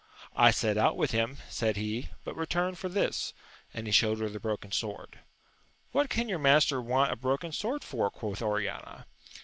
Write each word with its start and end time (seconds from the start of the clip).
I 0.35 0.49
set 0.49 0.79
out 0.79 0.97
with 0.97 1.11
him, 1.11 1.37
said 1.47 1.77
he, 1.77 2.09
but 2.23 2.35
returned 2.35 2.79
for 2.79 2.89
this; 2.89 3.35
and 3.71 3.85
he 3.85 3.91
showed 3.93 4.17
her 4.17 4.29
the 4.29 4.39
broken 4.39 4.71
sword. 4.71 5.19
What 5.91 6.09
can 6.09 6.27
your 6.27 6.39
master 6.39 6.81
want 6.81 7.11
a 7.11 7.15
broken 7.15 7.51
sword 7.51 7.83
fori 7.83 8.09
quoth 8.09 8.41
Oriana. 8.41 9.05